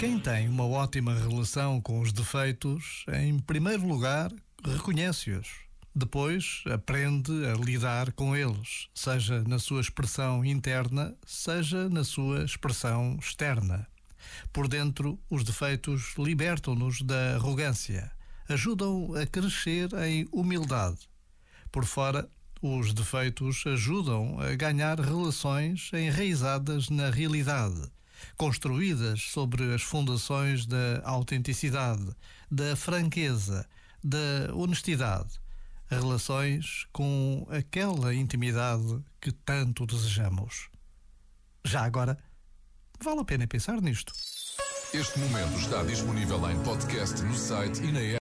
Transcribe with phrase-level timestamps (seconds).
[0.00, 4.32] Quem tem uma ótima relação com os defeitos, em primeiro lugar,
[4.64, 5.46] reconhece-os.
[5.94, 13.18] Depois, aprende a lidar com eles, seja na sua expressão interna, seja na sua expressão
[13.20, 13.86] externa.
[14.54, 18.10] Por dentro, os defeitos libertam-nos da arrogância,
[18.48, 21.10] ajudam a crescer em humildade.
[21.70, 22.26] Por fora,
[22.62, 27.82] os defeitos ajudam a ganhar relações enraizadas na realidade
[28.36, 32.08] construídas sobre as fundações da autenticidade,
[32.50, 33.66] da franqueza,
[34.02, 35.40] da honestidade,
[35.88, 40.68] relações com aquela intimidade que tanto desejamos.
[41.64, 42.18] Já agora,
[43.02, 44.12] vale a pena pensar nisto.
[44.92, 48.18] Este momento está disponível em podcast no site e na app.